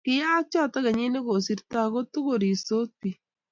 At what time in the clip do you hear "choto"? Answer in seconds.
0.51-0.77